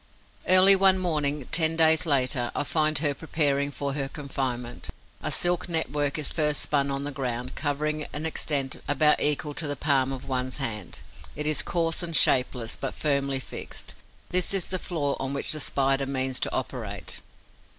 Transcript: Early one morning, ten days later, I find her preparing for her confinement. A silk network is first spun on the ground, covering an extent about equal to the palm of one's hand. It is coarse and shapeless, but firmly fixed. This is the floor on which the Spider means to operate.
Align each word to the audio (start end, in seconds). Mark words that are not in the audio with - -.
Early 0.47 0.75
one 0.75 0.97
morning, 0.97 1.45
ten 1.51 1.75
days 1.75 2.07
later, 2.07 2.49
I 2.55 2.63
find 2.63 2.97
her 2.97 3.13
preparing 3.13 3.69
for 3.69 3.93
her 3.93 4.09
confinement. 4.09 4.89
A 5.21 5.29
silk 5.31 5.69
network 5.69 6.17
is 6.17 6.31
first 6.33 6.59
spun 6.63 6.89
on 6.89 7.03
the 7.03 7.11
ground, 7.11 7.53
covering 7.53 8.07
an 8.11 8.25
extent 8.25 8.81
about 8.87 9.21
equal 9.21 9.53
to 9.53 9.67
the 9.67 9.75
palm 9.75 10.11
of 10.11 10.27
one's 10.27 10.57
hand. 10.57 11.01
It 11.35 11.45
is 11.45 11.61
coarse 11.61 12.01
and 12.01 12.15
shapeless, 12.15 12.75
but 12.75 12.95
firmly 12.95 13.39
fixed. 13.39 13.93
This 14.31 14.55
is 14.55 14.69
the 14.69 14.79
floor 14.79 15.15
on 15.21 15.35
which 15.35 15.51
the 15.51 15.59
Spider 15.59 16.07
means 16.07 16.39
to 16.39 16.51
operate. 16.51 17.19